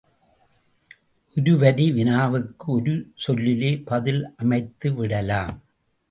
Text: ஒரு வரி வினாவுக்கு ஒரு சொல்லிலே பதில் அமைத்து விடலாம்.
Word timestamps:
ஒரு 1.33 1.57
வரி 1.57 1.91
வினாவுக்கு 1.91 2.65
ஒரு 2.65 2.93
சொல்லிலே 3.15 3.77
பதில் 3.85 4.33
அமைத்து 4.35 4.93
விடலாம். 4.93 5.61